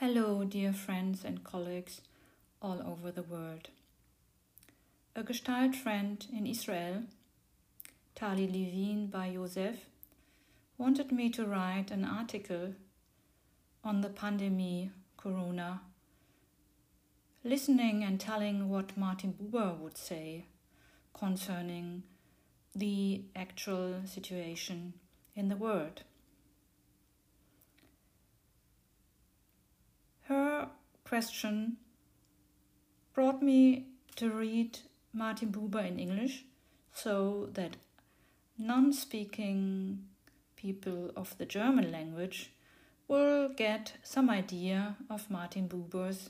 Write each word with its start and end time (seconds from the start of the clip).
Hello, 0.00 0.44
dear 0.44 0.72
friends 0.72 1.24
and 1.24 1.42
colleagues 1.42 2.02
all 2.62 2.80
over 2.86 3.10
the 3.10 3.24
world. 3.24 3.70
A 5.16 5.24
Gestalt 5.24 5.74
friend 5.74 6.24
in 6.32 6.46
Israel, 6.46 7.02
Tali 8.14 8.46
Levine 8.46 9.08
by 9.08 9.26
Yosef, 9.26 9.86
wanted 10.76 11.10
me 11.10 11.30
to 11.30 11.44
write 11.44 11.90
an 11.90 12.04
article 12.04 12.74
on 13.82 14.02
the 14.02 14.08
pandemic 14.08 14.90
corona, 15.16 15.80
listening 17.42 18.04
and 18.04 18.20
telling 18.20 18.68
what 18.68 18.96
Martin 18.96 19.32
Buber 19.32 19.76
would 19.76 19.98
say 19.98 20.44
concerning 21.12 22.04
the 22.72 23.22
actual 23.34 24.02
situation 24.04 24.92
in 25.34 25.48
the 25.48 25.56
world. 25.56 26.04
Her 30.28 30.68
question 31.04 31.78
brought 33.14 33.42
me 33.42 33.86
to 34.16 34.28
read 34.28 34.78
Martin 35.14 35.50
Buber 35.50 35.86
in 35.86 35.98
English 35.98 36.44
so 36.92 37.48
that 37.54 37.78
non 38.58 38.92
speaking 38.92 40.04
people 40.54 41.12
of 41.16 41.38
the 41.38 41.46
German 41.46 41.90
language 41.90 42.52
will 43.06 43.48
get 43.48 43.94
some 44.02 44.28
idea 44.28 44.96
of 45.08 45.30
Martin 45.30 45.66
Buber's 45.66 46.28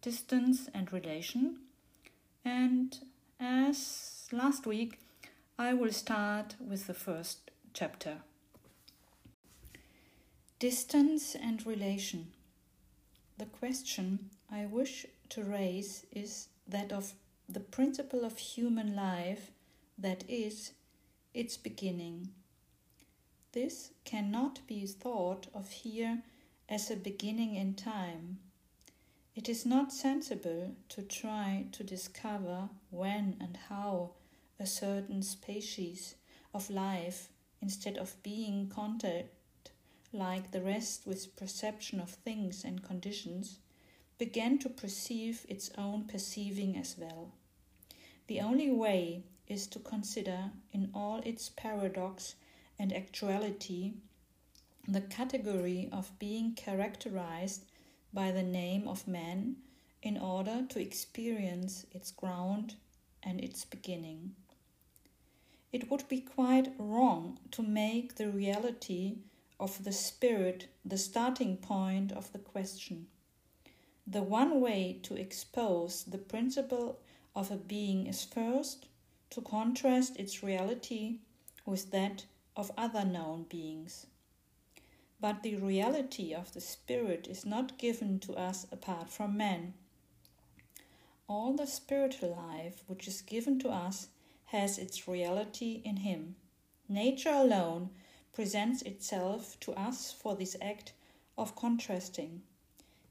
distance 0.00 0.68
and 0.72 0.92
relation. 0.92 1.56
And 2.44 2.96
as 3.40 4.28
last 4.30 4.64
week, 4.64 5.00
I 5.58 5.74
will 5.74 5.92
start 5.92 6.54
with 6.60 6.86
the 6.86 6.94
first 6.94 7.50
chapter 7.74 8.18
Distance 10.60 11.34
and 11.34 11.66
relation. 11.66 12.28
The 13.40 13.46
question 13.46 14.28
I 14.50 14.66
wish 14.66 15.06
to 15.30 15.42
raise 15.42 16.04
is 16.12 16.48
that 16.68 16.92
of 16.92 17.14
the 17.48 17.58
principle 17.58 18.22
of 18.22 18.36
human 18.36 18.94
life, 18.94 19.50
that 19.96 20.24
is, 20.28 20.72
its 21.32 21.56
beginning. 21.56 22.34
This 23.52 23.92
cannot 24.04 24.60
be 24.66 24.84
thought 24.84 25.46
of 25.54 25.70
here 25.70 26.22
as 26.68 26.90
a 26.90 26.96
beginning 26.96 27.54
in 27.54 27.72
time. 27.72 28.40
It 29.34 29.48
is 29.48 29.64
not 29.64 29.90
sensible 29.90 30.74
to 30.90 31.00
try 31.00 31.64
to 31.72 31.82
discover 31.82 32.68
when 32.90 33.38
and 33.40 33.58
how 33.70 34.10
a 34.58 34.66
certain 34.66 35.22
species 35.22 36.14
of 36.52 36.68
life, 36.68 37.30
instead 37.62 37.96
of 37.96 38.22
being 38.22 38.68
contact 38.68 39.30
like 40.12 40.50
the 40.50 40.60
rest 40.60 41.06
with 41.06 41.36
perception 41.36 42.00
of 42.00 42.10
things 42.10 42.64
and 42.64 42.82
conditions, 42.82 43.58
began 44.18 44.58
to 44.58 44.68
perceive 44.68 45.46
its 45.48 45.70
own 45.78 46.04
perceiving 46.04 46.76
as 46.76 46.96
well. 46.98 47.32
The 48.26 48.40
only 48.40 48.70
way 48.70 49.24
is 49.48 49.66
to 49.68 49.78
consider 49.78 50.50
in 50.72 50.90
all 50.94 51.20
its 51.24 51.48
paradox 51.48 52.34
and 52.78 52.92
actuality 52.92 53.94
the 54.86 55.00
category 55.00 55.88
of 55.92 56.18
being 56.18 56.54
characterized 56.54 57.64
by 58.12 58.30
the 58.32 58.42
name 58.42 58.88
of 58.88 59.06
man 59.06 59.56
in 60.02 60.16
order 60.16 60.64
to 60.68 60.80
experience 60.80 61.86
its 61.92 62.10
ground 62.10 62.74
and 63.22 63.40
its 63.40 63.64
beginning. 63.64 64.34
It 65.72 65.90
would 65.90 66.08
be 66.08 66.20
quite 66.20 66.72
wrong 66.78 67.38
to 67.52 67.62
make 67.62 68.16
the 68.16 68.28
reality 68.28 69.18
of 69.60 69.84
the 69.84 69.92
spirit 69.92 70.66
the 70.84 70.98
starting 70.98 71.58
point 71.58 72.10
of 72.10 72.32
the 72.32 72.38
question. 72.38 73.06
The 74.06 74.22
one 74.22 74.60
way 74.60 74.98
to 75.02 75.14
expose 75.14 76.02
the 76.04 76.18
principle 76.18 76.98
of 77.36 77.50
a 77.50 77.56
being 77.56 78.06
is 78.06 78.24
first 78.24 78.86
to 79.28 79.42
contrast 79.42 80.18
its 80.18 80.42
reality 80.42 81.18
with 81.64 81.92
that 81.92 82.24
of 82.56 82.72
other 82.76 83.04
known 83.04 83.44
beings. 83.44 84.06
But 85.20 85.42
the 85.42 85.56
reality 85.56 86.34
of 86.34 86.54
the 86.54 86.60
spirit 86.62 87.28
is 87.28 87.44
not 87.44 87.78
given 87.78 88.18
to 88.20 88.34
us 88.34 88.66
apart 88.72 89.10
from 89.10 89.36
man. 89.36 89.74
All 91.28 91.52
the 91.52 91.66
spiritual 91.66 92.34
life 92.34 92.82
which 92.86 93.06
is 93.06 93.20
given 93.20 93.58
to 93.60 93.68
us 93.68 94.08
has 94.46 94.78
its 94.78 95.06
reality 95.06 95.82
in 95.84 95.98
him. 95.98 96.36
Nature 96.88 97.30
alone 97.30 97.90
presents 98.32 98.82
itself 98.82 99.58
to 99.60 99.72
us 99.72 100.12
for 100.12 100.34
this 100.36 100.56
act 100.60 100.92
of 101.36 101.56
contrasting. 101.56 102.42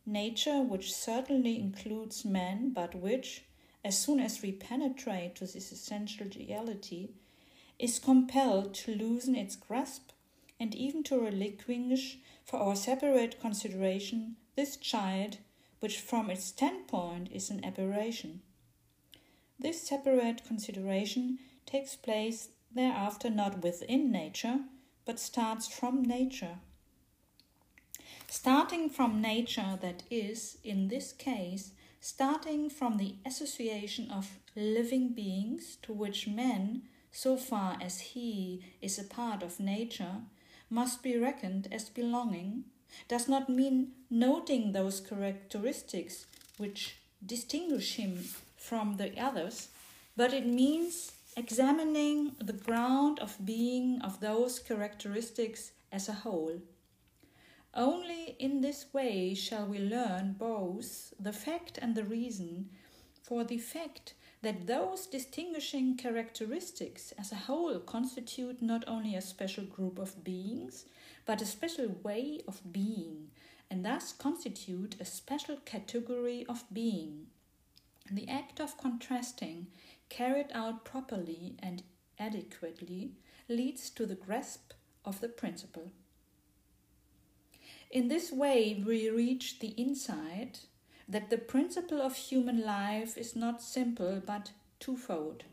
Nature, 0.05 0.61
which 0.61 0.93
certainly 0.93 1.59
includes 1.59 2.25
man, 2.25 2.71
but 2.71 2.95
which, 2.95 3.43
as 3.83 3.97
soon 3.97 4.19
as 4.19 4.41
we 4.41 4.51
penetrate 4.51 5.35
to 5.35 5.45
this 5.45 5.71
essential 5.71 6.27
reality, 6.37 7.09
is 7.77 7.99
compelled 7.99 8.73
to 8.73 8.95
loosen 8.95 9.35
its 9.35 9.55
grasp 9.55 10.11
and 10.59 10.75
even 10.75 11.03
to 11.03 11.19
relinquish 11.19 12.17
for 12.43 12.59
our 12.59 12.75
separate 12.75 13.39
consideration 13.39 14.35
this 14.55 14.75
child, 14.75 15.37
which 15.79 15.99
from 15.99 16.29
its 16.29 16.43
standpoint 16.43 17.29
is 17.31 17.49
an 17.49 17.63
aberration. 17.63 18.41
This 19.57 19.81
separate 19.81 20.45
consideration 20.45 21.39
takes 21.65 21.95
place 21.95 22.49
thereafter 22.73 23.29
not 23.29 23.61
within 23.63 24.11
nature, 24.11 24.59
but 25.09 25.19
starts 25.19 25.67
from 25.67 26.03
nature. 26.03 26.59
Starting 28.27 28.91
from 28.91 29.19
nature, 29.19 29.75
that 29.81 30.03
is, 30.11 30.59
in 30.63 30.87
this 30.87 31.13
case, 31.13 31.71
starting 31.99 32.69
from 32.69 32.97
the 32.97 33.15
association 33.25 34.11
of 34.11 34.37
living 34.55 35.09
beings 35.09 35.79
to 35.81 35.91
which 35.91 36.27
man, 36.27 36.83
so 37.11 37.35
far 37.37 37.75
as 37.81 38.13
he 38.13 38.63
is 38.83 38.99
a 38.99 39.03
part 39.03 39.41
of 39.41 39.59
nature, 39.59 40.17
must 40.69 41.01
be 41.01 41.17
reckoned 41.17 41.67
as 41.71 41.89
belonging, 41.89 42.65
does 43.07 43.27
not 43.27 43.49
mean 43.49 43.93
noting 44.11 44.73
those 44.73 44.99
characteristics 44.99 46.27
which 46.57 46.97
distinguish 47.25 47.95
him 47.95 48.25
from 48.55 48.97
the 48.97 49.19
others, 49.19 49.69
but 50.15 50.33
it 50.33 50.45
means 50.45 51.13
examining 51.39 52.35
the 52.43 52.59
ground 52.67 53.17
of 53.19 53.45
being 53.45 54.01
of 54.01 54.19
those 54.19 54.59
characteristics 54.59 55.71
as 55.89 56.09
a 56.09 56.19
whole. 56.23 56.59
Only 57.73 58.35
in 58.39 58.59
this 58.59 58.87
way 58.91 59.33
shall 59.35 59.65
we 59.65 59.79
learn 59.79 60.35
both 60.37 61.13
the 61.17 61.31
fact 61.31 61.79
and 61.81 61.95
the 61.95 62.03
reason, 62.03 62.67
for 63.23 63.45
the 63.45 63.57
fact 63.57 64.15
that 64.41 64.67
those 64.67 65.07
distinguishing 65.07 65.95
characteristics 65.95 67.13
as 67.17 67.31
a 67.31 67.43
whole 67.47 67.79
constitute 67.79 68.61
not 68.61 68.83
only 68.85 69.15
a 69.15 69.21
special 69.21 69.63
group 69.63 69.97
of 69.97 70.21
beings, 70.25 70.87
but 71.25 71.41
a 71.41 71.45
special 71.45 71.87
way 72.03 72.41
of 72.49 72.59
being, 72.73 73.29
and 73.71 73.85
thus 73.85 74.11
constitute 74.11 74.97
a 74.99 75.05
special 75.05 75.55
category 75.63 76.45
of 76.49 76.65
being. 76.73 77.27
The 78.11 78.27
act 78.27 78.59
of 78.59 78.77
contrasting 78.77 79.67
carried 80.09 80.51
out 80.53 80.83
properly 80.83 81.55
and 81.59 81.83
adequately, 82.17 83.11
leads 83.47 83.89
to 83.91 84.05
the 84.05 84.15
grasp 84.15 84.73
of 85.05 85.21
the 85.21 85.29
principle. 85.29 85.91
In 87.91 88.07
this 88.07 88.31
way, 88.31 88.83
we 88.85 89.09
reach 89.09 89.59
the 89.59 89.69
insight 89.69 90.61
that 91.07 91.29
the 91.29 91.37
principle 91.37 92.01
of 92.01 92.15
human 92.15 92.61
life 92.63 93.17
is 93.17 93.35
not 93.35 93.61
simple 93.61 94.21
but 94.25 94.51
twofold, 94.79 95.43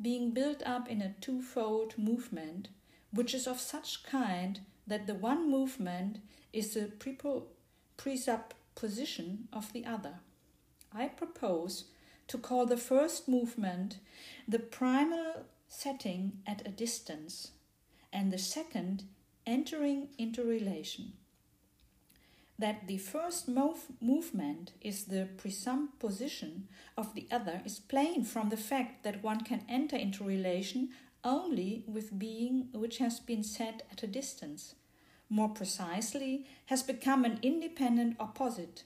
being 0.00 0.30
built 0.30 0.62
up 0.64 0.88
in 0.88 1.02
a 1.02 1.14
twofold 1.20 1.98
movement, 1.98 2.68
which 3.12 3.34
is 3.34 3.46
of 3.46 3.60
such 3.60 4.02
kind 4.02 4.60
that 4.86 5.06
the 5.06 5.14
one 5.14 5.50
movement 5.50 6.20
is 6.52 6.74
the 6.74 6.90
presupposition 7.96 9.48
of 9.52 9.72
the 9.72 9.84
other. 9.84 10.20
I 10.92 11.08
propose 11.08 11.84
to 12.28 12.38
call 12.38 12.66
the 12.66 12.76
first 12.76 13.28
movement 13.28 13.98
the 14.46 14.58
primal 14.58 15.44
setting 15.68 16.38
at 16.46 16.66
a 16.66 16.70
distance, 16.70 17.52
and 18.12 18.32
the 18.32 18.38
second 18.38 19.04
entering 19.46 20.08
into 20.18 20.42
relation. 20.42 21.12
That 22.58 22.88
the 22.88 22.98
first 22.98 23.48
mov- 23.48 24.00
movement 24.00 24.72
is 24.80 25.04
the 25.04 25.28
presupposition 25.36 26.68
of 26.96 27.14
the 27.14 27.28
other 27.30 27.62
is 27.64 27.78
plain 27.78 28.24
from 28.24 28.48
the 28.48 28.56
fact 28.56 29.04
that 29.04 29.22
one 29.22 29.42
can 29.42 29.64
enter 29.68 29.96
into 29.96 30.24
relation 30.24 30.90
only 31.22 31.84
with 31.86 32.18
being 32.18 32.68
which 32.72 32.98
has 32.98 33.20
been 33.20 33.42
set 33.42 33.86
at 33.92 34.02
a 34.02 34.06
distance, 34.06 34.74
more 35.28 35.50
precisely, 35.50 36.46
has 36.66 36.82
become 36.82 37.24
an 37.24 37.38
independent 37.42 38.16
opposite 38.18 38.84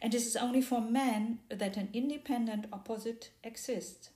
and 0.00 0.14
it 0.14 0.18
is 0.18 0.36
only 0.36 0.62
for 0.62 0.80
man 0.80 1.40
that 1.48 1.76
an 1.76 1.88
independent 1.92 2.66
opposite 2.72 3.30
exists. 3.44 4.10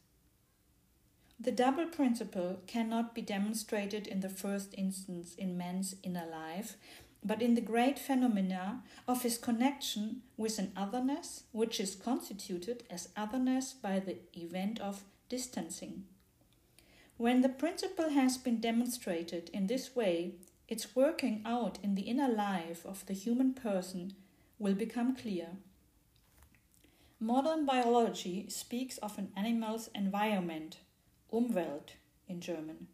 The 1.38 1.52
double 1.52 1.86
principle 1.86 2.60
cannot 2.66 3.14
be 3.14 3.20
demonstrated 3.20 4.06
in 4.06 4.20
the 4.20 4.30
first 4.30 4.74
instance 4.78 5.34
in 5.34 5.58
man's 5.58 5.94
inner 6.02 6.24
life, 6.26 6.76
but 7.22 7.42
in 7.42 7.54
the 7.54 7.60
great 7.60 7.98
phenomena 7.98 8.82
of 9.06 9.22
his 9.22 9.36
connection 9.36 10.22
with 10.36 10.58
an 10.58 10.72
otherness 10.76 11.42
which 11.52 11.78
is 11.78 11.94
constituted 11.94 12.84
as 12.88 13.10
otherness 13.16 13.74
by 13.74 13.98
the 13.98 14.16
event 14.32 14.80
of 14.80 15.02
distancing. 15.28 16.04
When 17.18 17.40
the 17.40 17.48
principle 17.48 18.10
has 18.10 18.38
been 18.38 18.60
demonstrated 18.60 19.50
in 19.52 19.66
this 19.66 19.96
way, 19.96 20.32
its 20.68 20.94
working 20.94 21.42
out 21.44 21.78
in 21.82 21.94
the 21.94 22.02
inner 22.02 22.28
life 22.28 22.84
of 22.86 23.04
the 23.06 23.14
human 23.14 23.54
person 23.54 24.14
will 24.58 24.74
become 24.74 25.16
clear. 25.16 25.48
Modern 27.18 27.64
biology 27.64 28.46
speaks 28.50 28.98
of 28.98 29.16
an 29.16 29.32
animal's 29.34 29.88
environment, 29.94 30.80
Umwelt 31.32 31.94
in 32.28 32.42
German, 32.42 32.88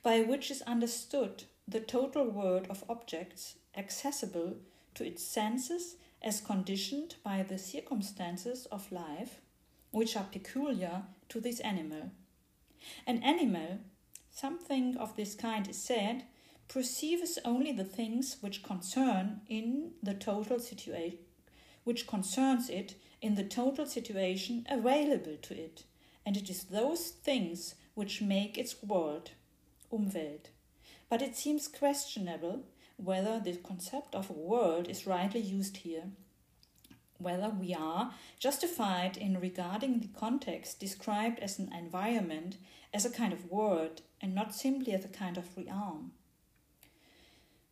by 0.00 0.20
which 0.20 0.48
is 0.48 0.62
understood 0.62 1.42
the 1.66 1.80
total 1.80 2.30
world 2.30 2.68
of 2.70 2.84
objects 2.88 3.56
accessible 3.76 4.58
to 4.94 5.04
its 5.04 5.24
senses 5.24 5.96
as 6.22 6.40
conditioned 6.40 7.16
by 7.24 7.42
the 7.42 7.58
circumstances 7.58 8.66
of 8.66 8.92
life 8.92 9.40
which 9.90 10.16
are 10.16 10.28
peculiar 10.30 11.02
to 11.28 11.40
this 11.40 11.58
animal. 11.58 12.12
An 13.08 13.24
animal, 13.24 13.80
something 14.30 14.96
of 14.98 15.16
this 15.16 15.34
kind 15.34 15.66
is 15.66 15.82
said, 15.82 16.26
perceives 16.68 17.40
only 17.44 17.72
the 17.72 17.82
things 17.82 18.36
which 18.40 18.62
concern 18.62 19.40
in 19.48 19.94
the 20.00 20.14
total 20.14 20.60
situation 20.60 21.18
which 21.84 22.06
concerns 22.06 22.68
it 22.68 22.94
in 23.24 23.36
the 23.36 23.42
total 23.42 23.86
situation 23.86 24.66
available 24.68 25.38
to 25.40 25.54
it, 25.58 25.84
and 26.26 26.36
it 26.36 26.50
is 26.50 26.64
those 26.64 27.08
things 27.08 27.74
which 27.94 28.20
make 28.20 28.58
its 28.58 28.82
world, 28.82 29.30
Umwelt. 29.90 30.50
But 31.08 31.22
it 31.22 31.34
seems 31.34 31.66
questionable 31.66 32.64
whether 32.98 33.40
the 33.40 33.56
concept 33.56 34.14
of 34.14 34.28
a 34.28 34.34
world 34.34 34.90
is 34.90 35.06
rightly 35.06 35.40
used 35.40 35.78
here, 35.78 36.10
whether 37.16 37.48
we 37.48 37.72
are 37.72 38.12
justified 38.38 39.16
in 39.16 39.40
regarding 39.40 40.00
the 40.00 40.18
context 40.20 40.78
described 40.78 41.38
as 41.38 41.58
an 41.58 41.72
environment 41.72 42.58
as 42.92 43.06
a 43.06 43.10
kind 43.10 43.32
of 43.32 43.50
world 43.50 44.02
and 44.20 44.34
not 44.34 44.54
simply 44.54 44.92
as 44.92 45.06
a 45.06 45.08
kind 45.08 45.38
of 45.38 45.56
realm. 45.56 46.12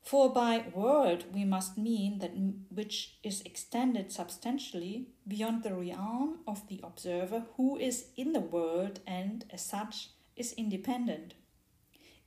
For 0.02 0.32
by 0.32 0.64
world 0.75 1.25
we 1.32 1.44
must 1.44 1.78
mean 1.78 2.19
that 2.19 2.32
which 2.70 3.19
is 3.22 3.40
extended 3.43 4.10
substantially 4.12 5.06
beyond 5.26 5.62
the 5.62 5.75
realm 5.75 6.40
of 6.46 6.66
the 6.69 6.81
observer 6.82 7.46
who 7.56 7.78
is 7.78 8.06
in 8.16 8.32
the 8.32 8.40
world 8.40 9.00
and 9.06 9.44
as 9.50 9.64
such 9.64 10.10
is 10.37 10.52
independent. 10.54 11.34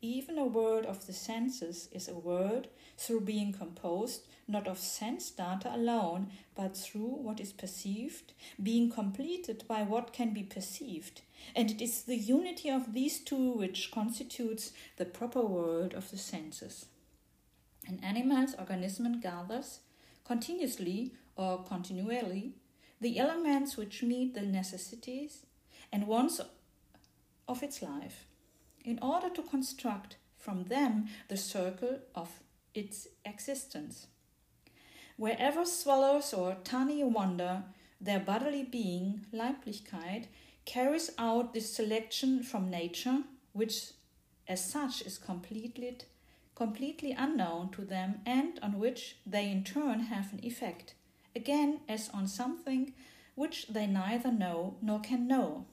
Even 0.01 0.38
a 0.38 0.45
world 0.45 0.86
of 0.86 1.06
the 1.06 1.13
senses 1.13 1.89
is 1.92 2.07
a 2.07 2.16
world 2.16 2.68
through 2.98 3.22
being 3.22 3.51
composed 3.51 4.27
not 4.48 4.68
of 4.68 4.77
sense 4.77 5.31
data 5.31 5.74
alone, 5.74 6.31
but 6.56 6.77
through 6.77 7.07
what 7.07 7.39
is 7.39 7.51
perceived, 7.51 8.33
being 8.62 8.89
completed 8.92 9.63
by 9.68 9.81
what 9.81 10.13
can 10.13 10.33
be 10.33 10.44
perceived. 10.44 11.22
And 11.56 11.72
it 11.72 11.81
is 11.81 12.04
the 12.04 12.16
unity 12.16 12.69
of 12.69 12.94
these 12.94 13.19
two 13.19 13.51
which 13.51 13.92
constitutes 13.92 14.72
the 14.98 15.06
proper 15.06 15.42
world 15.42 15.94
of 15.94 16.12
the 16.12 16.18
senses. 16.18 16.86
An 17.88 18.00
animal's 18.04 18.56
organism 18.56 19.20
gathers 19.20 19.80
continuously 20.24 21.14
or 21.36 21.64
continually 21.64 22.54
the 23.00 23.20
elements 23.20 23.78
which 23.78 24.02
meet 24.02 24.34
the 24.34 24.42
necessities 24.42 25.46
and 25.92 26.08
wants 26.08 26.42
of 27.48 27.62
its 27.62 27.82
life 27.82 28.26
in 28.84 28.98
order 29.02 29.30
to 29.30 29.44
construct 29.44 30.18
from 30.38 30.66
them 30.66 31.08
the 31.28 31.38
circle 31.38 32.00
of 32.16 32.30
its 32.74 33.08
existence. 33.24 34.08
Wherever 35.18 35.66
swallows 35.66 36.34
or 36.34 36.58
tunny 36.64 37.04
wander, 37.04 37.64
their 38.02 38.20
bodily 38.20 38.64
being, 38.64 39.26
Leiblichkeit, 39.34 40.26
carries 40.66 41.12
out 41.18 41.54
this 41.54 41.74
selection 41.74 42.44
from 42.44 42.70
nature, 42.70 43.20
which 43.54 43.92
as 44.48 44.64
such 44.64 45.02
is 45.04 45.18
completely, 45.18 45.98
completely 46.56 47.12
unknown 47.12 47.69
to 47.69 47.84
them 47.84 48.22
and 48.25 48.60
on 48.63 48.80
which 48.80 49.18
they 49.25 49.50
in 49.52 49.63
turn 49.63 50.00
have 50.00 50.31
an 50.34 50.40
effect, 50.44 50.96
again 51.36 51.81
as 51.88 52.10
on 52.10 52.28
something 52.28 52.94
which 53.36 53.68
they 53.68 53.86
neither 53.86 54.31
know 54.31 54.78
nor 54.81 55.00
can 55.00 55.28
know. 55.28 55.66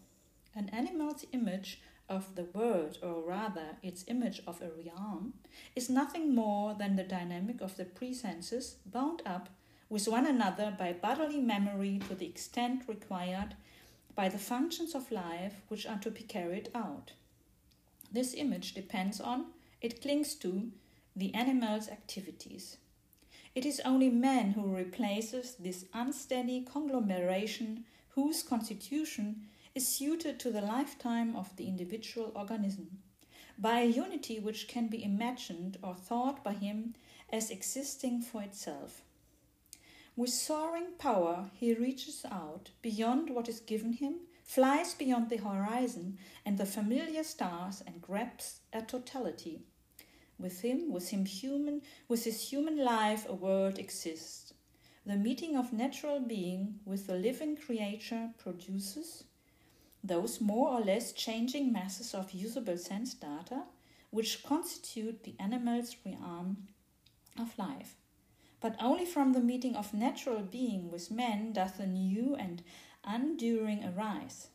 An 0.54 0.68
animal's 0.70 1.24
image 1.32 1.80
of 2.08 2.34
the 2.34 2.44
world, 2.52 2.98
or 3.02 3.22
rather 3.22 3.76
its 3.82 4.04
image 4.08 4.42
of 4.46 4.60
a 4.60 4.70
realm, 4.84 5.34
is 5.74 5.88
nothing 5.88 6.34
more 6.34 6.74
than 6.74 6.96
the 6.96 7.04
dynamic 7.04 7.60
of 7.60 7.76
the 7.76 7.84
presenses 7.84 8.76
bound 8.84 9.22
up 9.24 9.48
with 9.88 10.08
one 10.08 10.26
another 10.26 10.74
by 10.78 10.92
bodily 10.92 11.40
memory 11.40 12.00
to 12.08 12.14
the 12.14 12.26
extent 12.26 12.82
required 12.88 13.54
by 14.14 14.28
the 14.28 14.38
functions 14.38 14.94
of 14.94 15.10
life 15.12 15.54
which 15.68 15.86
are 15.86 15.98
to 15.98 16.10
be 16.10 16.22
carried 16.22 16.68
out. 16.74 17.12
This 18.10 18.34
image 18.34 18.74
depends 18.74 19.20
on, 19.20 19.46
it 19.82 20.00
clings 20.00 20.34
to, 20.36 20.70
the 21.14 21.34
animal's 21.34 21.88
activities. 21.88 22.78
It 23.54 23.66
is 23.66 23.82
only 23.84 24.08
man 24.08 24.52
who 24.52 24.74
replaces 24.74 25.56
this 25.56 25.84
unsteady 25.92 26.62
conglomeration 26.62 27.84
whose 28.10 28.42
constitution 28.42 29.48
is 29.74 29.86
suited 29.86 30.38
to 30.40 30.50
the 30.50 30.60
lifetime 30.60 31.34
of 31.34 31.54
the 31.56 31.66
individual 31.66 32.32
organism, 32.34 32.98
by 33.58 33.80
a 33.80 33.86
unity 33.86 34.38
which 34.38 34.68
can 34.68 34.86
be 34.86 35.04
imagined 35.04 35.76
or 35.82 35.94
thought 35.94 36.44
by 36.44 36.52
him 36.52 36.94
as 37.30 37.50
existing 37.50 38.22
for 38.22 38.42
itself. 38.42 39.02
With 40.14 40.30
soaring 40.30 40.92
power, 40.98 41.50
he 41.54 41.74
reaches 41.74 42.24
out 42.30 42.70
beyond 42.82 43.30
what 43.30 43.48
is 43.48 43.60
given 43.60 43.94
him, 43.94 44.20
flies 44.44 44.94
beyond 44.94 45.30
the 45.30 45.38
horizon 45.38 46.18
and 46.44 46.58
the 46.58 46.66
familiar 46.66 47.24
stars, 47.24 47.82
and 47.86 48.00
grabs 48.00 48.60
at 48.72 48.88
totality. 48.88 49.62
With 50.42 50.62
him, 50.62 50.90
with 50.90 51.10
him 51.10 51.24
human, 51.24 51.82
with 52.08 52.24
his 52.24 52.50
human 52.50 52.76
life, 52.76 53.28
a 53.28 53.32
world 53.32 53.78
exists. 53.78 54.52
The 55.06 55.14
meeting 55.14 55.56
of 55.56 55.72
natural 55.72 56.18
being 56.18 56.80
with 56.84 57.06
the 57.06 57.14
living 57.14 57.56
creature 57.56 58.30
produces, 58.38 59.22
those 60.02 60.40
more 60.40 60.68
or 60.70 60.80
less 60.80 61.12
changing 61.12 61.72
masses 61.72 62.12
of 62.12 62.32
usable 62.32 62.76
sense 62.76 63.14
data 63.14 63.62
which 64.10 64.42
constitute 64.42 65.22
the 65.22 65.36
animal's 65.38 65.94
realm 66.04 66.66
of 67.38 67.56
life. 67.56 67.94
But 68.60 68.74
only 68.80 69.06
from 69.06 69.34
the 69.34 69.40
meeting 69.40 69.76
of 69.76 69.94
natural 69.94 70.42
being 70.42 70.90
with 70.90 71.12
man 71.12 71.52
doth 71.52 71.78
a 71.78 71.86
new 71.86 72.34
and 72.34 72.64
unduring 73.04 73.84
arise, 73.84 74.48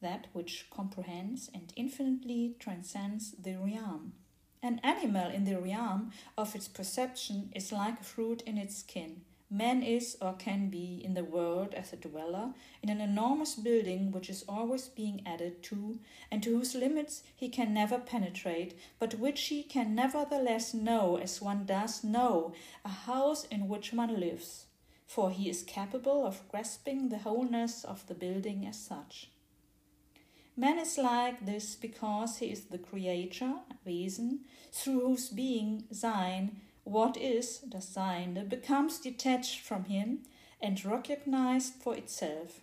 that 0.00 0.28
which 0.32 0.70
comprehends 0.70 1.50
and 1.52 1.74
infinitely 1.76 2.56
transcends 2.58 3.32
the 3.32 3.56
realm. 3.56 4.14
An 4.62 4.80
animal 4.84 5.28
in 5.30 5.44
the 5.44 5.60
realm 5.60 6.12
of 6.38 6.54
its 6.54 6.68
perception 6.68 7.50
is 7.54 7.72
like 7.72 8.00
a 8.00 8.04
fruit 8.04 8.42
in 8.42 8.58
its 8.58 8.76
skin, 8.76 9.22
Man 9.54 9.82
is 9.82 10.16
or 10.18 10.32
can 10.32 10.70
be 10.70 11.02
in 11.04 11.12
the 11.12 11.24
world 11.24 11.74
as 11.74 11.92
a 11.92 11.96
dweller 11.96 12.54
in 12.82 12.88
an 12.88 13.02
enormous 13.02 13.54
building 13.54 14.10
which 14.10 14.30
is 14.30 14.46
always 14.48 14.88
being 14.88 15.20
added 15.26 15.62
to, 15.64 15.98
and 16.30 16.42
to 16.42 16.56
whose 16.56 16.74
limits 16.74 17.22
he 17.36 17.50
can 17.50 17.74
never 17.74 17.98
penetrate, 17.98 18.78
but 18.98 19.18
which 19.18 19.42
he 19.48 19.62
can 19.62 19.94
nevertheless 19.94 20.72
know 20.72 21.18
as 21.18 21.42
one 21.42 21.66
does 21.66 22.02
know 22.02 22.54
a 22.82 22.88
house 22.88 23.44
in 23.44 23.68
which 23.68 23.92
one 23.92 24.18
lives, 24.18 24.64
for 25.06 25.30
he 25.30 25.50
is 25.50 25.64
capable 25.64 26.24
of 26.24 26.48
grasping 26.48 27.10
the 27.10 27.18
wholeness 27.18 27.84
of 27.84 28.06
the 28.06 28.14
building 28.14 28.66
as 28.66 28.78
such. 28.78 29.31
Man 30.54 30.78
is 30.78 30.98
like 30.98 31.46
this 31.46 31.76
because 31.76 32.36
he 32.36 32.46
is 32.52 32.66
the 32.66 32.78
creator, 32.78 33.54
Wesen, 33.86 34.40
through 34.70 35.00
whose 35.00 35.30
being, 35.30 35.84
Sein, 35.90 36.60
what 36.84 37.16
is, 37.16 37.60
das 37.60 37.94
Seiende, 37.94 38.46
becomes 38.46 38.98
detached 38.98 39.60
from 39.60 39.84
him 39.84 40.24
and 40.60 40.84
recognized 40.84 41.74
for 41.74 41.96
itself. 41.96 42.60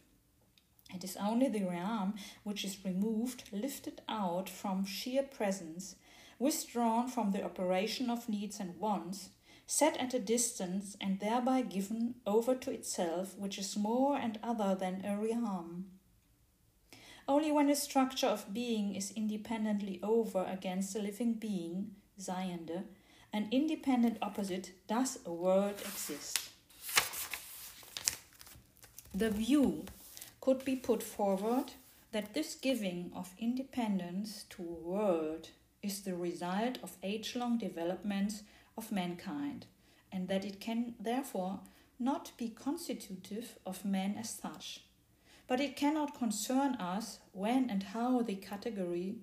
It 0.94 1.04
is 1.04 1.18
only 1.18 1.48
the 1.50 1.64
realm 1.64 2.14
which 2.44 2.64
is 2.64 2.86
removed, 2.86 3.50
lifted 3.52 4.02
out 4.08 4.50
from 4.50 4.86
sheer 4.86 5.24
presence, 5.24 5.96
withdrawn 6.38 7.08
from 7.08 7.32
the 7.32 7.44
operation 7.44 8.12
of 8.12 8.30
needs 8.30 8.60
and 8.60 8.80
wants, 8.80 9.30
set 9.66 9.98
at 9.98 10.14
a 10.14 10.20
distance, 10.20 10.96
and 11.02 11.20
thereby 11.20 11.62
given 11.62 12.16
over 12.26 12.54
to 12.56 12.72
itself, 12.72 13.36
which 13.38 13.58
is 13.58 13.76
more 13.76 14.16
and 14.16 14.40
other 14.44 14.76
than 14.76 15.04
a 15.04 15.18
realm. 15.18 15.99
Only 17.30 17.52
when 17.52 17.70
a 17.70 17.76
structure 17.76 18.26
of 18.26 18.56
being 18.56 18.96
is 18.96 19.14
independently 19.16 20.00
over 20.02 20.44
against 20.46 20.96
a 20.96 21.00
living 21.00 21.36
being, 21.36 21.92
Seiende, 22.20 22.86
an 23.32 23.48
independent 23.52 24.18
opposite, 24.20 24.72
does 24.88 25.20
a 25.28 25.32
world 25.32 25.76
exist? 25.82 26.50
The 29.14 29.30
view 29.30 29.86
could 30.42 30.66
be 30.66 30.76
put 30.76 31.04
forward 31.04 31.74
that 32.14 32.34
this 32.34 32.56
giving 32.56 33.12
of 33.16 33.36
independence 33.38 34.46
to 34.50 34.64
a 34.64 34.90
world 34.90 35.50
is 35.84 36.02
the 36.02 36.16
result 36.16 36.80
of 36.82 36.98
age 37.04 37.36
long 37.36 37.60
developments 37.60 38.42
of 38.76 38.92
mankind, 38.92 39.68
and 40.12 40.28
that 40.30 40.46
it 40.46 40.60
can 40.60 40.96
therefore 41.00 41.60
not 42.00 42.32
be 42.38 42.50
constitutive 42.50 43.60
of 43.68 43.86
man 43.86 44.16
as 44.18 44.32
such. 44.32 44.82
But 45.50 45.60
it 45.60 45.76
cannot 45.76 46.14
concern 46.14 46.76
us 46.76 47.22
when 47.32 47.72
and 47.72 47.82
how 47.82 48.22
the 48.22 48.36
category 48.36 49.16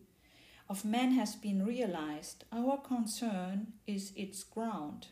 of 0.68 0.85
man 0.85 1.12
has 1.12 1.37
been 1.37 1.64
realized. 1.64 2.42
Our 2.50 2.78
concern 2.78 3.75
is 3.87 4.12
its 4.16 4.42
ground. 4.42 5.06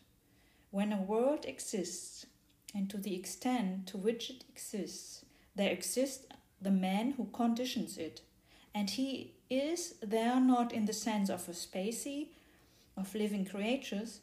When 0.72 0.92
a 0.92 1.00
world 1.00 1.44
exists, 1.44 2.26
and 2.74 2.90
to 2.90 2.96
the 2.96 3.14
extent 3.14 3.86
to 3.86 3.96
which 3.96 4.28
it 4.28 4.44
exists, 4.48 5.24
there 5.54 5.70
exists 5.70 6.26
the 6.60 6.72
man 6.72 7.12
who 7.12 7.26
conditions 7.26 7.96
it, 7.96 8.22
and 8.74 8.90
he 8.90 9.34
is 9.48 9.94
there 10.02 10.40
not 10.40 10.72
in 10.72 10.86
the 10.86 10.92
sense 10.92 11.30
of 11.30 11.48
a 11.48 11.54
species 11.54 12.26
of 12.96 13.14
living 13.14 13.44
creatures, 13.44 14.18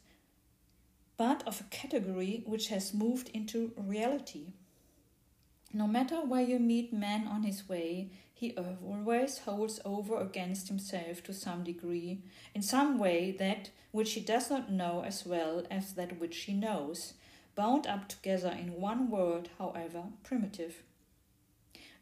but 1.16 1.42
of 1.46 1.58
a 1.62 1.74
category 1.74 2.42
which 2.44 2.68
has 2.68 2.92
moved 2.92 3.30
into 3.30 3.72
reality. 3.78 4.52
No 5.74 5.86
matter 5.86 6.16
where 6.16 6.42
you 6.42 6.58
meet 6.58 6.92
man 6.92 7.26
on 7.26 7.44
his 7.44 7.68
way, 7.68 8.10
he 8.34 8.54
always 8.54 9.38
holds 9.38 9.80
over 9.84 10.20
against 10.20 10.68
himself 10.68 11.22
to 11.24 11.32
some 11.32 11.64
degree, 11.64 12.20
in 12.54 12.60
some 12.60 12.98
way 12.98 13.30
that 13.38 13.70
which 13.90 14.12
he 14.12 14.20
does 14.20 14.50
not 14.50 14.70
know 14.70 15.02
as 15.02 15.24
well 15.24 15.64
as 15.70 15.94
that 15.94 16.18
which 16.20 16.36
he 16.40 16.52
knows, 16.52 17.14
bound 17.54 17.86
up 17.86 18.08
together 18.08 18.50
in 18.50 18.80
one 18.80 19.10
word, 19.10 19.48
however 19.58 20.04
primitive. 20.22 20.82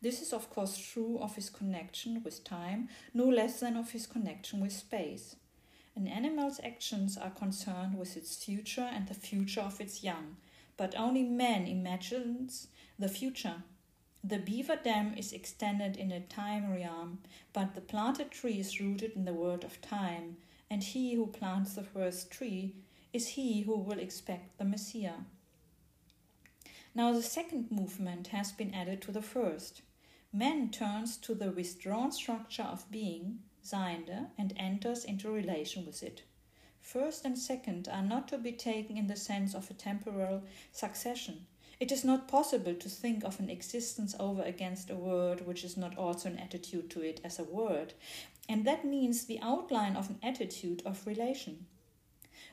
This 0.03 0.23
is, 0.23 0.33
of 0.33 0.51
course, 0.51 0.79
true 0.79 1.19
of 1.21 1.37
his 1.37 1.51
connection 1.51 2.23
with 2.25 2.43
time, 2.43 2.89
no 3.13 3.27
less 3.27 3.61
than 3.61 3.77
of 3.77 3.91
his 3.91 4.07
connection 4.07 4.61
with 4.61 4.73
space. 4.73 5.37
An 5.95 6.09
animal's 6.09 6.61
actions 6.65 7.19
are 7.19 7.31
concerned 7.31 7.99
with 7.99 8.17
its 8.17 8.43
future 8.43 8.89
and 8.93 9.07
the 9.07 9.15
future 9.15 9.61
of 9.61 9.81
its 9.81 10.03
young, 10.03 10.37
but 10.81 10.97
only 10.97 11.23
man 11.23 11.67
imagines 11.67 12.69
the 12.99 13.07
future. 13.07 13.63
The 14.25 14.39
beaver 14.39 14.77
dam 14.83 15.13
is 15.15 15.31
extended 15.31 15.99
in 15.99 16.11
a 16.11 16.21
time 16.21 16.73
realm, 16.73 17.19
but 17.53 17.75
the 17.75 17.83
planted 17.83 18.31
tree 18.31 18.59
is 18.59 18.81
rooted 18.81 19.13
in 19.15 19.27
the 19.27 19.35
world 19.35 19.63
of 19.63 19.83
time, 19.83 20.39
and 20.71 20.83
he 20.83 21.15
who 21.17 21.27
plants 21.27 21.75
the 21.75 21.83
first 21.83 22.31
tree 22.31 22.77
is 23.13 23.29
he 23.29 23.61
who 23.61 23.77
will 23.77 23.99
expect 23.99 24.57
the 24.57 24.65
Messiah. 24.65 25.21
Now, 26.95 27.13
the 27.13 27.23
second 27.23 27.71
movement 27.71 28.29
has 28.29 28.51
been 28.51 28.73
added 28.73 29.03
to 29.03 29.13
the 29.13 29.21
first. 29.21 29.83
Man 30.33 30.71
turns 30.71 31.19
to 31.19 31.35
the 31.35 31.51
withdrawn 31.51 32.11
structure 32.11 32.63
of 32.63 32.91
being, 32.91 33.41
Seiende, 33.63 34.29
and 34.39 34.55
enters 34.57 35.05
into 35.05 35.31
relation 35.31 35.85
with 35.85 36.03
it. 36.03 36.23
First 36.81 37.25
and 37.25 37.39
second 37.39 37.89
are 37.89 38.03
not 38.03 38.27
to 38.29 38.39
be 38.39 38.53
taken 38.53 38.97
in 38.97 39.07
the 39.07 39.17
sense 39.17 39.55
of 39.55 39.71
a 39.71 39.75
temporal 39.75 40.43
succession. 40.73 41.47
It 41.79 41.93
is 41.93 42.05
not 42.05 42.29
possible 42.29 42.75
to 42.75 42.89
think 42.89 43.25
of 43.25 43.41
an 43.41 43.49
existence 43.49 44.15
over 44.19 44.43
against 44.43 44.91
a 44.91 44.97
word 44.97 45.47
which 45.47 45.65
is 45.65 45.77
not 45.77 45.97
also 45.97 46.29
an 46.29 46.39
attitude 46.39 46.91
to 46.91 47.01
it 47.01 47.21
as 47.25 47.39
a 47.39 47.45
word, 47.45 47.95
and 48.49 48.67
that 48.67 48.85
means 48.85 49.25
the 49.25 49.41
outline 49.41 49.97
of 49.97 50.11
an 50.11 50.19
attitude 50.23 50.83
of 50.85 51.07
relation. 51.07 51.67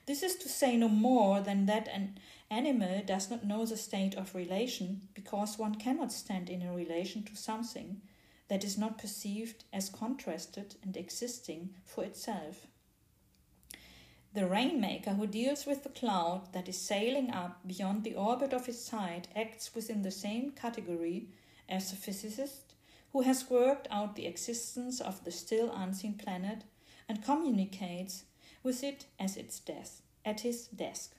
This 0.06 0.24
is 0.24 0.36
to 0.38 0.48
say 0.48 0.78
no 0.78 0.88
more 0.88 1.42
than 1.42 1.66
that 1.66 1.90
an 1.90 2.20
animal 2.50 3.02
does 3.06 3.30
not 3.30 3.44
know 3.44 3.66
the 3.66 3.76
state 3.76 4.16
of 4.16 4.36
relation 4.36 5.10
because 5.14 5.58
one 5.58 5.76
cannot 5.76 6.14
stand 6.14 6.50
in 6.50 6.62
a 6.62 6.74
relation 6.74 7.24
to 7.24 7.36
something 7.36 8.02
that 8.48 8.64
is 8.64 8.78
not 8.78 8.98
perceived 8.98 9.66
as 9.74 9.90
contrasted 9.90 10.76
and 10.82 10.96
existing 10.96 11.74
for 11.84 12.06
itself. 12.06 12.68
The 14.38 14.46
rainmaker 14.46 15.16
who 15.16 15.26
deals 15.26 15.66
with 15.66 15.82
the 15.82 15.90
cloud 15.90 16.54
that 16.54 16.70
is 16.70 16.80
sailing 16.80 17.32
up 17.32 17.66
beyond 17.66 18.04
the 18.04 18.14
orbit 18.14 18.54
of 18.54 18.68
his 18.68 18.80
sight 18.80 19.28
acts 19.36 19.74
within 19.74 20.04
the 20.04 20.12
same 20.12 20.52
category 20.52 21.30
as 21.68 21.90
the 21.90 21.96
physicist 21.96 22.76
who 23.14 23.22
has 23.22 23.50
worked 23.50 23.88
out 23.90 24.16
the 24.16 24.28
existence 24.28 25.02
of 25.02 25.24
the 25.24 25.32
still 25.32 25.72
unseen 25.72 26.20
planet 26.20 26.66
and 27.10 27.24
communicates 27.24 28.26
with 28.62 28.84
it 28.84 29.08
as 29.20 29.38
its 29.38 29.60
death 29.60 30.04
at 30.24 30.42
his 30.42 30.68
desk. 30.68 31.16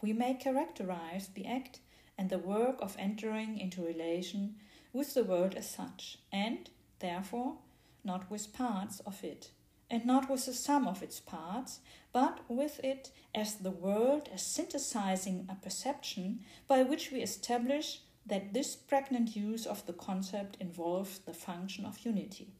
We 0.00 0.12
may 0.12 0.34
characterize 0.34 1.28
the 1.28 1.46
act 1.46 1.78
and 2.18 2.28
the 2.28 2.38
work 2.38 2.78
of 2.80 2.96
entering 2.98 3.56
into 3.56 3.86
relation 3.86 4.56
with 4.92 5.14
the 5.14 5.22
world 5.22 5.54
as 5.54 5.70
such, 5.70 6.18
and, 6.32 6.68
therefore, 6.98 7.58
not 8.02 8.28
with 8.28 8.52
parts 8.52 8.98
of 9.06 9.22
it, 9.22 9.52
and 9.92 10.06
not 10.06 10.30
with 10.30 10.46
the 10.46 10.54
sum 10.54 10.88
of 10.88 11.02
its 11.02 11.20
parts, 11.20 11.80
but 12.12 12.40
with 12.48 12.80
it 12.82 13.10
as 13.34 13.56
the 13.56 13.70
world 13.70 14.26
as 14.32 14.42
synthesizing 14.42 15.46
apperception 15.50 16.40
by 16.66 16.82
which 16.82 17.12
we 17.12 17.20
establish 17.20 18.00
that 18.24 18.54
this 18.54 18.74
pregnant 18.74 19.36
use 19.36 19.66
of 19.66 19.84
the 19.86 19.92
concept 19.92 20.56
involves 20.58 21.18
the 21.18 21.34
function 21.34 21.84
of 21.84 22.06
unity. 22.06 22.54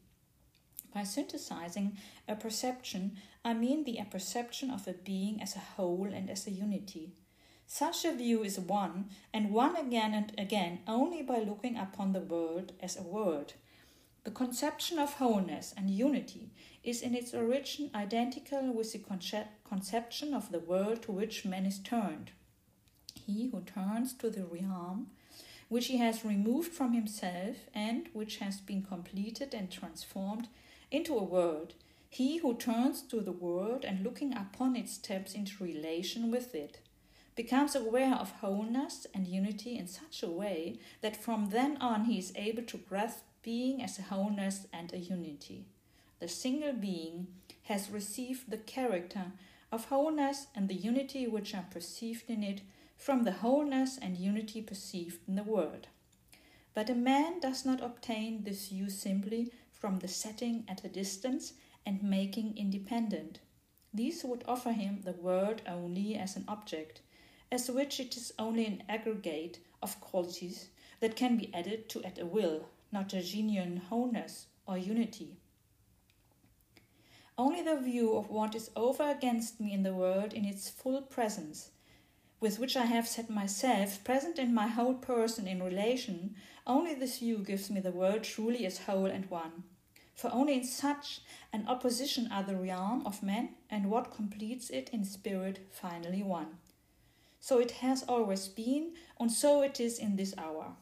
By 0.93 1.03
synthesizing 1.03 1.97
apperception, 2.29 3.17
I 3.43 3.55
mean 3.55 3.83
the 3.83 3.97
apperception 3.97 4.69
of 4.69 4.87
a 4.87 4.93
being 4.93 5.41
as 5.41 5.55
a 5.55 5.59
whole 5.75 6.09
and 6.13 6.29
as 6.29 6.45
a 6.45 6.51
unity. 6.51 7.13
Such 7.65 8.05
a 8.05 8.13
view 8.13 8.43
is 8.43 8.59
won, 8.59 9.09
and 9.33 9.51
won 9.51 9.75
again 9.75 10.13
and 10.13 10.31
again, 10.37 10.81
only 10.87 11.23
by 11.23 11.39
looking 11.39 11.77
upon 11.77 12.13
the 12.13 12.19
world 12.19 12.73
as 12.79 12.95
a 12.95 13.01
world. 13.01 13.53
The 14.23 14.31
conception 14.31 14.99
of 14.99 15.15
wholeness 15.15 15.73
and 15.75 15.89
unity 15.89 16.51
is 16.83 17.01
in 17.01 17.15
its 17.15 17.33
origin 17.33 17.89
identical 17.95 18.73
with 18.73 18.91
the 18.91 18.99
conce- 18.99 19.47
conception 19.67 20.33
of 20.33 20.51
the 20.51 20.59
world 20.59 21.01
to 21.03 21.11
which 21.11 21.45
man 21.45 21.65
is 21.65 21.79
turned. 21.79 22.31
He 23.25 23.49
who 23.49 23.61
turns 23.61 24.13
to 24.15 24.29
the 24.29 24.45
realm 24.45 25.07
which 25.69 25.87
he 25.87 25.97
has 25.97 26.25
removed 26.25 26.71
from 26.71 26.93
himself 26.93 27.57
and 27.73 28.07
which 28.13 28.37
has 28.37 28.59
been 28.59 28.83
completed 28.83 29.53
and 29.53 29.71
transformed 29.71 30.47
into 30.91 31.17
a 31.17 31.23
world, 31.23 31.73
he 32.09 32.37
who 32.37 32.53
turns 32.55 33.01
to 33.01 33.21
the 33.21 33.31
world 33.31 33.83
and 33.83 34.03
looking 34.03 34.35
upon 34.37 34.75
it 34.75 34.87
steps 34.87 35.33
into 35.33 35.63
relation 35.63 36.29
with 36.29 36.53
it 36.53 36.79
becomes 37.35 37.75
aware 37.75 38.13
of 38.13 38.31
wholeness 38.41 39.07
and 39.13 39.27
unity 39.27 39.77
in 39.77 39.87
such 39.87 40.21
a 40.21 40.29
way 40.29 40.77
that 41.01 41.17
from 41.17 41.49
then 41.49 41.77
on 41.77 42.05
he 42.05 42.19
is 42.19 42.33
able 42.35 42.63
to 42.63 42.77
grasp 42.77 43.23
being 43.41 43.81
as 43.81 43.97
a 43.97 44.03
wholeness 44.03 44.67
and 44.71 44.93
a 44.93 44.99
unity. 44.99 45.65
The 46.23 46.29
single 46.29 46.71
being 46.71 47.27
has 47.63 47.89
received 47.89 48.49
the 48.49 48.57
character 48.57 49.33
of 49.73 49.89
wholeness 49.89 50.47
and 50.55 50.69
the 50.69 50.73
unity 50.73 51.27
which 51.27 51.53
are 51.53 51.67
perceived 51.69 52.29
in 52.29 52.43
it 52.43 52.61
from 52.95 53.25
the 53.25 53.33
wholeness 53.33 53.97
and 53.97 54.15
unity 54.15 54.61
perceived 54.61 55.19
in 55.27 55.35
the 55.35 55.43
world. 55.43 55.87
But 56.73 56.89
a 56.89 56.95
man 56.95 57.41
does 57.41 57.65
not 57.65 57.81
obtain 57.81 58.45
this 58.45 58.69
view 58.69 58.89
simply 58.89 59.51
from 59.73 59.99
the 59.99 60.07
setting 60.07 60.63
at 60.69 60.85
a 60.85 60.87
distance 60.87 61.55
and 61.85 62.01
making 62.01 62.57
independent. 62.57 63.39
These 63.93 64.23
would 64.23 64.45
offer 64.47 64.71
him 64.71 65.01
the 65.01 65.11
world 65.11 65.61
only 65.67 66.15
as 66.15 66.37
an 66.37 66.45
object, 66.47 67.01
as 67.51 67.69
which 67.69 67.99
it 67.99 68.15
is 68.15 68.31
only 68.39 68.65
an 68.65 68.83
aggregate 68.87 69.59
of 69.81 69.99
qualities 69.99 70.69
that 71.01 71.17
can 71.17 71.35
be 71.35 71.53
added 71.53 71.89
to 71.89 72.03
at 72.05 72.17
a 72.17 72.25
will, 72.25 72.69
not 72.93 73.11
a 73.11 73.21
genuine 73.21 73.75
wholeness 73.75 74.45
or 74.65 74.77
unity. 74.77 75.35
Only 77.37 77.63
the 77.63 77.79
view 77.79 78.15
of 78.15 78.29
what 78.29 78.53
is 78.53 78.69
over 78.75 79.09
against 79.09 79.59
me 79.59 79.73
in 79.73 79.83
the 79.83 79.93
world 79.93 80.33
in 80.33 80.45
its 80.45 80.69
full 80.69 81.01
presence, 81.01 81.71
with 82.39 82.59
which 82.59 82.77
I 82.77 82.85
have 82.85 83.07
set 83.07 83.29
myself 83.29 84.03
present 84.03 84.37
in 84.37 84.53
my 84.53 84.67
whole 84.67 84.93
person 84.93 85.47
in 85.47 85.63
relation, 85.63 86.35
only 86.67 86.93
this 86.93 87.19
view 87.19 87.37
gives 87.37 87.71
me 87.71 87.79
the 87.79 87.91
world 87.91 88.23
truly 88.23 88.65
as 88.65 88.79
whole 88.79 89.07
and 89.07 89.29
one. 89.31 89.63
For 90.13 90.31
only 90.31 90.53
in 90.53 90.63
such 90.63 91.21
an 91.51 91.67
opposition 91.67 92.31
are 92.31 92.43
the 92.43 92.55
realm 92.55 93.07
of 93.07 93.23
man 93.23 93.55
and 93.69 93.89
what 93.89 94.13
completes 94.13 94.69
it 94.69 94.89
in 94.93 95.03
spirit 95.03 95.67
finally 95.71 96.21
one. 96.21 96.59
So 97.39 97.59
it 97.59 97.71
has 97.71 98.03
always 98.03 98.47
been, 98.47 98.93
and 99.19 99.31
so 99.31 99.63
it 99.63 99.79
is 99.79 99.97
in 99.97 100.17
this 100.17 100.35
hour. 100.37 100.75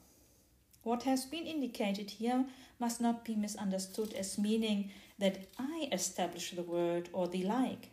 What 0.83 1.03
has 1.03 1.25
been 1.25 1.45
indicated 1.45 2.11
here 2.11 2.45
must 2.79 2.99
not 2.99 3.23
be 3.23 3.35
misunderstood 3.35 4.13
as 4.13 4.37
meaning 4.37 4.91
that 5.21 5.47
I 5.57 5.87
establish 5.91 6.51
the 6.51 6.63
word 6.63 7.07
or 7.13 7.27
the 7.27 7.43
like. 7.43 7.91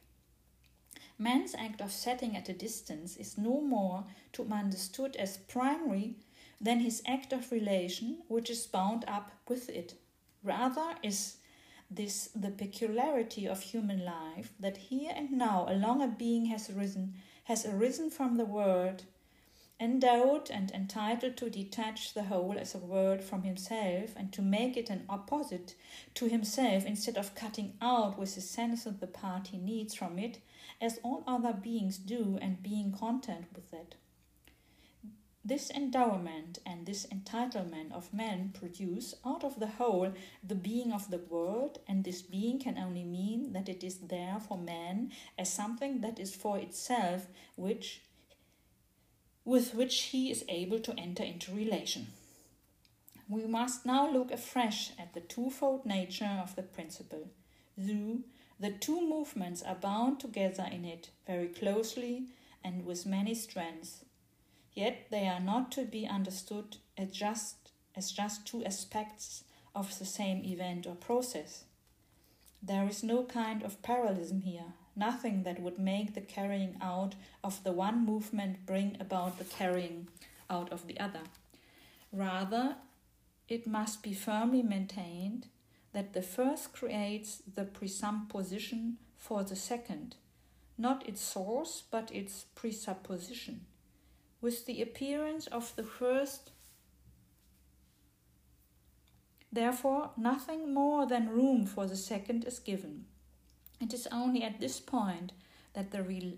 Man's 1.18 1.54
act 1.54 1.82
of 1.82 1.92
setting 1.92 2.34
at 2.36 2.48
a 2.48 2.54
distance 2.54 3.16
is 3.18 3.36
no 3.36 3.60
more 3.60 4.04
to 4.32 4.44
be 4.44 4.52
understood 4.52 5.14
as 5.16 5.36
primary 5.36 6.14
than 6.58 6.80
his 6.80 7.02
act 7.06 7.32
of 7.32 7.52
relation, 7.52 8.18
which 8.28 8.48
is 8.48 8.66
bound 8.66 9.04
up 9.06 9.30
with 9.46 9.68
it. 9.68 9.94
Rather 10.42 10.94
is 11.02 11.36
this 11.90 12.30
the 12.34 12.50
peculiarity 12.50 13.46
of 13.46 13.60
human 13.60 14.04
life 14.04 14.52
that 14.58 14.76
here 14.76 15.12
and 15.14 15.30
now 15.30 15.66
a 15.68 16.08
being 16.08 16.46
has 16.46 16.70
risen 16.72 17.14
has 17.44 17.66
arisen 17.66 18.10
from 18.10 18.36
the 18.36 18.44
world, 18.44 19.04
endowed 19.80 20.50
and 20.50 20.70
entitled 20.72 21.36
to 21.36 21.48
detach 21.48 22.12
the 22.14 22.24
whole 22.24 22.58
as 22.58 22.74
a 22.74 22.78
word 22.78 23.22
from 23.22 23.42
himself 23.42 24.14
and 24.16 24.32
to 24.32 24.42
make 24.42 24.76
it 24.76 24.90
an 24.90 25.04
opposite 25.08 25.74
to 26.14 26.28
himself 26.28 26.84
instead 26.84 27.16
of 27.16 27.34
cutting 27.34 27.74
out 27.80 28.18
with 28.18 28.34
his 28.34 28.48
sense 28.48 28.84
the 28.84 29.06
part 29.06 29.48
he 29.48 29.58
needs 29.58 29.94
from 29.94 30.18
it 30.18 30.38
as 30.80 30.98
all 31.02 31.24
other 31.26 31.52
beings 31.52 31.98
do, 31.98 32.38
and 32.40 32.62
being 32.62 32.92
content 32.92 33.46
with 33.54 33.70
that. 33.70 33.94
This 35.44 35.70
endowment 35.70 36.58
and 36.66 36.84
this 36.84 37.06
entitlement 37.06 37.92
of 37.92 38.12
man 38.12 38.50
produce 38.52 39.14
out 39.24 39.44
of 39.44 39.58
the 39.58 39.66
whole 39.66 40.12
the 40.46 40.54
being 40.54 40.92
of 40.92 41.10
the 41.10 41.18
world, 41.18 41.78
and 41.88 42.04
this 42.04 42.22
being 42.22 42.58
can 42.58 42.76
only 42.76 43.04
mean 43.04 43.52
that 43.54 43.68
it 43.68 43.82
is 43.82 43.98
there 43.98 44.38
for 44.40 44.58
man 44.58 45.10
as 45.38 45.50
something 45.52 46.00
that 46.02 46.18
is 46.18 46.34
for 46.34 46.58
itself, 46.58 47.28
which 47.56 48.02
with 49.48 49.72
which 49.72 49.98
he 50.12 50.30
is 50.30 50.44
able 50.50 50.78
to 50.78 50.92
enter 51.00 51.22
into 51.22 51.50
relation. 51.50 52.08
We 53.30 53.46
must 53.46 53.86
now 53.86 54.06
look 54.06 54.30
afresh 54.30 54.90
at 54.98 55.14
the 55.14 55.22
twofold 55.22 55.86
nature 55.86 56.38
of 56.42 56.54
the 56.54 56.62
principle. 56.62 57.30
Though 57.74 58.18
the 58.60 58.72
two 58.72 59.00
movements 59.00 59.62
are 59.62 59.74
bound 59.74 60.20
together 60.20 60.68
in 60.70 60.84
it 60.84 61.08
very 61.26 61.48
closely 61.48 62.24
and 62.62 62.84
with 62.84 63.06
many 63.06 63.34
strands, 63.34 64.04
yet 64.74 65.06
they 65.10 65.26
are 65.26 65.40
not 65.40 65.72
to 65.72 65.86
be 65.86 66.06
understood 66.06 66.76
as 66.98 67.10
just, 67.10 67.70
as 67.96 68.12
just 68.12 68.46
two 68.46 68.62
aspects 68.66 69.44
of 69.74 69.98
the 69.98 70.04
same 70.04 70.44
event 70.44 70.86
or 70.86 70.94
process. 70.94 71.64
There 72.62 72.86
is 72.86 73.02
no 73.02 73.24
kind 73.24 73.62
of 73.62 73.80
parallelism 73.80 74.42
here, 74.42 74.74
nothing 74.98 75.44
that 75.44 75.60
would 75.60 75.78
make 75.78 76.14
the 76.14 76.20
carrying 76.20 76.76
out 76.80 77.14
of 77.42 77.62
the 77.64 77.72
one 77.72 78.04
movement 78.04 78.66
bring 78.66 78.96
about 79.00 79.38
the 79.38 79.44
carrying 79.44 80.08
out 80.50 80.72
of 80.72 80.86
the 80.86 80.98
other. 80.98 81.22
Rather, 82.12 82.76
it 83.48 83.66
must 83.66 84.02
be 84.02 84.12
firmly 84.12 84.62
maintained 84.62 85.46
that 85.92 86.12
the 86.12 86.22
first 86.22 86.72
creates 86.72 87.42
the 87.54 87.64
presupposition 87.64 88.98
for 89.16 89.42
the 89.42 89.56
second, 89.56 90.16
not 90.76 91.08
its 91.08 91.20
source, 91.20 91.82
but 91.90 92.14
its 92.14 92.44
presupposition. 92.54 93.64
With 94.40 94.66
the 94.66 94.80
appearance 94.82 95.46
of 95.48 95.74
the 95.76 95.82
first, 95.82 96.50
therefore, 99.50 100.10
nothing 100.16 100.72
more 100.72 101.06
than 101.06 101.30
room 101.30 101.66
for 101.66 101.86
the 101.86 101.96
second 101.96 102.44
is 102.44 102.58
given. 102.58 103.06
It 103.80 103.94
is 103.94 104.08
only 104.10 104.42
at 104.42 104.60
this 104.60 104.80
point 104.80 105.32
that 105.74 105.90
the 105.92 106.02
real 106.02 106.32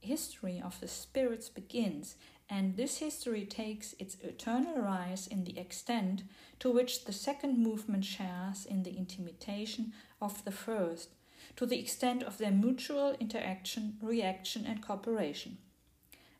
history 0.00 0.60
of 0.62 0.78
the 0.80 0.88
spirits 0.88 1.48
begins, 1.48 2.16
and 2.50 2.76
this 2.76 2.98
history 2.98 3.46
takes 3.46 3.94
its 3.98 4.16
eternal 4.22 4.76
rise 4.76 5.26
in 5.26 5.44
the 5.44 5.58
extent 5.58 6.24
to 6.58 6.70
which 6.70 7.04
the 7.04 7.12
second 7.12 7.58
movement 7.58 8.04
shares 8.04 8.66
in 8.66 8.82
the 8.82 8.96
intimation 8.96 9.92
of 10.20 10.44
the 10.44 10.52
first, 10.52 11.10
to 11.56 11.64
the 11.64 11.78
extent 11.78 12.22
of 12.22 12.38
their 12.38 12.50
mutual 12.50 13.16
interaction, 13.18 13.96
reaction, 14.02 14.66
and 14.66 14.82
cooperation. 14.82 15.58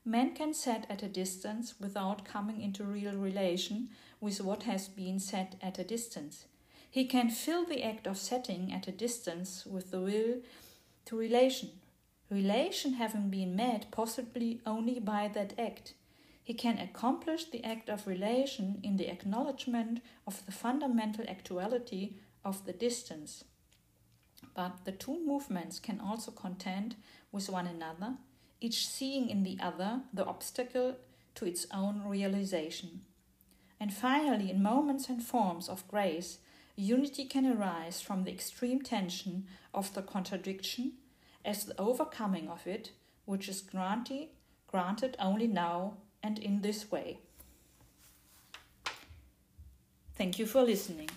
Man 0.04 0.34
can 0.34 0.52
set 0.52 0.84
at 0.90 1.02
a 1.02 1.08
distance 1.08 1.74
without 1.80 2.24
coming 2.24 2.60
into 2.60 2.84
real 2.84 3.14
relation 3.16 3.88
with 4.20 4.40
what 4.40 4.64
has 4.64 4.88
been 4.88 5.20
set 5.20 5.54
at 5.62 5.78
a 5.78 5.84
distance. 5.84 6.46
He 6.92 7.06
can 7.06 7.30
fill 7.30 7.64
the 7.64 7.82
act 7.82 8.06
of 8.06 8.18
setting 8.18 8.70
at 8.70 8.86
a 8.86 8.92
distance 8.92 9.64
with 9.64 9.90
the 9.90 10.00
will 10.02 10.42
to 11.06 11.16
relation, 11.16 11.70
relation 12.28 12.92
having 12.92 13.30
been 13.30 13.56
met 13.56 13.90
possibly 13.90 14.60
only 14.66 15.00
by 15.00 15.28
that 15.28 15.58
act. 15.58 15.94
He 16.44 16.52
can 16.52 16.76
accomplish 16.78 17.46
the 17.46 17.64
act 17.64 17.88
of 17.88 18.06
relation 18.06 18.78
in 18.82 18.98
the 18.98 19.10
acknowledgement 19.10 20.02
of 20.26 20.44
the 20.44 20.52
fundamental 20.52 21.24
actuality 21.26 22.16
of 22.44 22.66
the 22.66 22.74
distance. 22.74 23.42
But 24.54 24.84
the 24.84 24.92
two 24.92 25.18
movements 25.26 25.80
can 25.80 25.98
also 25.98 26.30
contend 26.30 26.96
with 27.32 27.48
one 27.48 27.66
another, 27.66 28.16
each 28.60 28.86
seeing 28.86 29.30
in 29.30 29.44
the 29.44 29.56
other 29.62 30.02
the 30.12 30.26
obstacle 30.26 30.96
to 31.36 31.46
its 31.46 31.66
own 31.72 32.02
realization. 32.04 33.00
And 33.80 33.94
finally, 33.94 34.50
in 34.50 34.62
moments 34.62 35.08
and 35.08 35.22
forms 35.22 35.70
of 35.70 35.88
grace, 35.88 36.36
Unity 36.76 37.24
can 37.26 37.46
arise 37.46 38.00
from 38.00 38.24
the 38.24 38.32
extreme 38.32 38.80
tension 38.80 39.46
of 39.74 39.92
the 39.94 40.02
contradiction 40.02 40.92
as 41.44 41.64
the 41.64 41.78
overcoming 41.80 42.48
of 42.48 42.66
it, 42.66 42.92
which 43.24 43.48
is 43.48 43.60
granted, 43.60 44.28
granted 44.66 45.16
only 45.18 45.46
now 45.46 45.94
and 46.22 46.38
in 46.38 46.62
this 46.62 46.90
way. 46.90 47.18
Thank 50.14 50.38
you 50.38 50.46
for 50.46 50.62
listening. 50.62 51.10